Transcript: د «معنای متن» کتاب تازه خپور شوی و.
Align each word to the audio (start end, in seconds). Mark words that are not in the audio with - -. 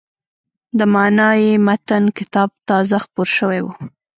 د 0.77 0.79
«معنای 0.93 1.43
متن» 1.65 2.03
کتاب 2.17 2.49
تازه 2.69 2.97
خپور 3.05 3.27
شوی 3.37 3.59
و. 3.63 3.67